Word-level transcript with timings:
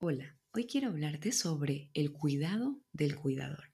Hola, 0.00 0.38
hoy 0.52 0.68
quiero 0.68 0.90
hablarte 0.90 1.32
sobre 1.32 1.90
el 1.92 2.12
cuidado 2.12 2.80
del 2.92 3.16
cuidador. 3.16 3.72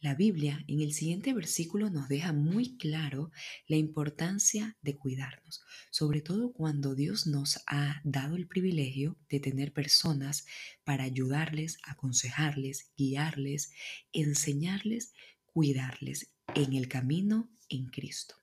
La 0.00 0.16
Biblia 0.16 0.64
en 0.66 0.80
el 0.80 0.92
siguiente 0.92 1.32
versículo 1.34 1.88
nos 1.88 2.08
deja 2.08 2.32
muy 2.32 2.76
claro 2.78 3.30
la 3.68 3.76
importancia 3.76 4.76
de 4.82 4.96
cuidarnos, 4.96 5.62
sobre 5.92 6.20
todo 6.20 6.52
cuando 6.52 6.96
Dios 6.96 7.28
nos 7.28 7.62
ha 7.68 8.00
dado 8.02 8.34
el 8.34 8.48
privilegio 8.48 9.16
de 9.28 9.38
tener 9.38 9.72
personas 9.72 10.46
para 10.82 11.04
ayudarles, 11.04 11.78
aconsejarles, 11.84 12.90
guiarles, 12.96 13.70
enseñarles, 14.12 15.12
cuidarles 15.44 16.32
en 16.56 16.72
el 16.72 16.88
camino 16.88 17.48
en 17.68 17.86
Cristo. 17.86 18.34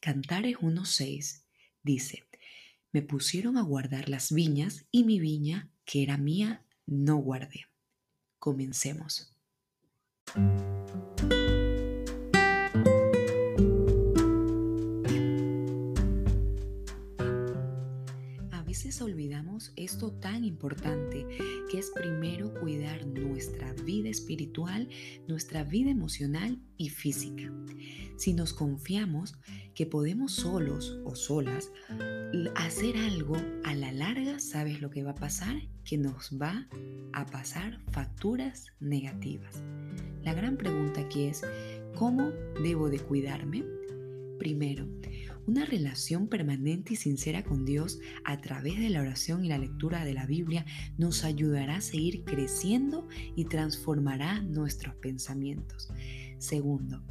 Cantares 0.00 0.56
1.6 0.56 1.44
dice, 1.84 2.24
me 2.90 3.02
pusieron 3.02 3.56
a 3.56 3.62
guardar 3.62 4.08
las 4.08 4.32
viñas 4.32 4.84
y 4.90 5.04
mi 5.04 5.20
viña, 5.20 5.70
que 5.90 6.04
era 6.04 6.16
mía, 6.16 6.62
no 6.86 7.16
guardé. 7.16 7.66
Comencemos. 8.38 9.34
Veces 18.70 19.02
olvidamos 19.02 19.72
esto 19.74 20.12
tan 20.12 20.44
importante 20.44 21.26
que 21.68 21.80
es 21.80 21.90
primero 21.90 22.54
cuidar 22.54 23.04
nuestra 23.04 23.72
vida 23.72 24.08
espiritual, 24.08 24.88
nuestra 25.26 25.64
vida 25.64 25.90
emocional 25.90 26.56
y 26.76 26.88
física. 26.88 27.52
Si 28.16 28.32
nos 28.32 28.52
confiamos 28.52 29.34
que 29.74 29.86
podemos 29.86 30.30
solos 30.30 31.00
o 31.04 31.16
solas 31.16 31.72
hacer 32.54 32.96
algo, 32.96 33.36
a 33.64 33.74
la 33.74 33.90
larga, 33.90 34.38
¿sabes 34.38 34.80
lo 34.80 34.88
que 34.88 35.02
va 35.02 35.10
a 35.10 35.16
pasar? 35.16 35.56
Que 35.84 35.98
nos 35.98 36.38
va 36.40 36.68
a 37.12 37.26
pasar 37.26 37.80
facturas 37.90 38.66
negativas. 38.78 39.60
La 40.22 40.32
gran 40.32 40.56
pregunta 40.56 41.00
aquí 41.00 41.24
es, 41.24 41.42
¿cómo 41.96 42.30
debo 42.62 42.88
de 42.88 43.00
cuidarme? 43.00 43.64
Primero, 44.40 44.88
una 45.46 45.66
relación 45.66 46.26
permanente 46.26 46.94
y 46.94 46.96
sincera 46.96 47.44
con 47.44 47.66
Dios 47.66 48.00
a 48.24 48.40
través 48.40 48.78
de 48.78 48.88
la 48.88 49.02
oración 49.02 49.44
y 49.44 49.48
la 49.48 49.58
lectura 49.58 50.02
de 50.06 50.14
la 50.14 50.24
Biblia 50.24 50.64
nos 50.96 51.24
ayudará 51.24 51.76
a 51.76 51.80
seguir 51.82 52.24
creciendo 52.24 53.06
y 53.36 53.44
transformará 53.44 54.40
nuestros 54.40 54.94
pensamientos. 54.94 55.92
Segundo, 56.38 57.02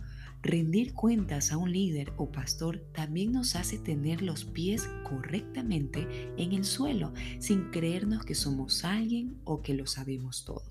Rendir 0.41 0.93
cuentas 0.93 1.51
a 1.51 1.57
un 1.57 1.69
líder 1.71 2.13
o 2.15 2.31
pastor 2.31 2.79
también 2.93 3.33
nos 3.33 3.57
hace 3.57 3.77
tener 3.77 4.21
los 4.21 4.45
pies 4.45 4.89
correctamente 5.03 6.31
en 6.37 6.53
el 6.53 6.63
suelo, 6.63 7.13
sin 7.39 7.71
creernos 7.71 8.23
que 8.23 8.35
somos 8.35 8.85
alguien 8.85 9.35
o 9.43 9.61
que 9.61 9.73
lo 9.73 9.85
sabemos 9.85 10.45
todo. 10.45 10.63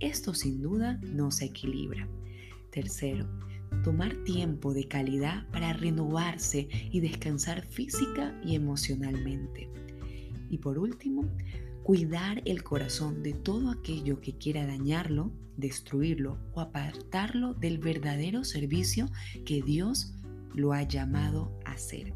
Esto 0.00 0.34
sin 0.34 0.60
duda 0.60 0.98
nos 1.00 1.42
equilibra. 1.42 2.08
Tercero, 2.72 3.28
tomar 3.84 4.16
tiempo 4.24 4.74
de 4.74 4.88
calidad 4.88 5.46
para 5.52 5.74
renovarse 5.74 6.68
y 6.90 7.00
descansar 7.00 7.64
física 7.66 8.34
y 8.42 8.56
emocionalmente. 8.56 9.68
Y 10.50 10.58
por 10.58 10.78
último, 10.78 11.28
cuidar 11.84 12.42
el 12.46 12.64
corazón 12.64 13.22
de 13.22 13.34
todo 13.34 13.70
aquello 13.70 14.20
que 14.20 14.36
quiera 14.36 14.66
dañarlo, 14.66 15.30
destruirlo 15.56 16.38
o 16.54 16.60
apartarlo 16.60 17.54
del 17.54 17.78
verdadero 17.78 18.42
servicio 18.42 19.10
que 19.44 19.62
Dios 19.62 20.14
lo 20.54 20.72
ha 20.72 20.82
llamado 20.82 21.52
a 21.66 21.72
hacer. 21.72 22.14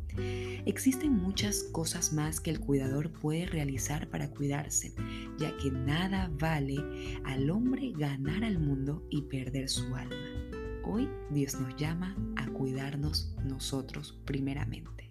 Existen 0.64 1.12
muchas 1.12 1.64
cosas 1.64 2.12
más 2.12 2.40
que 2.40 2.50
el 2.50 2.60
cuidador 2.60 3.12
puede 3.12 3.46
realizar 3.46 4.08
para 4.08 4.30
cuidarse, 4.30 4.94
ya 5.38 5.54
que 5.58 5.70
nada 5.70 6.30
vale 6.38 7.20
al 7.24 7.50
hombre 7.50 7.92
ganar 7.96 8.44
al 8.44 8.58
mundo 8.58 9.04
y 9.10 9.22
perder 9.22 9.68
su 9.68 9.94
alma. 9.94 10.27
Hoy 10.90 11.06
Dios 11.28 11.60
nos 11.60 11.76
llama 11.76 12.16
a 12.36 12.46
cuidarnos 12.46 13.34
nosotros 13.44 14.18
primeramente. 14.24 15.07